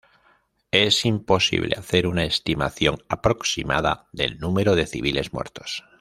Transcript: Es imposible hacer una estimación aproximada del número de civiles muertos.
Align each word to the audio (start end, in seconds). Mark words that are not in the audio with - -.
Es 0.71 1.05
imposible 1.05 1.75
hacer 1.77 2.07
una 2.07 2.23
estimación 2.25 3.03
aproximada 3.07 4.09
del 4.11 4.39
número 4.39 4.73
de 4.75 4.87
civiles 4.87 5.31
muertos. 5.31 5.83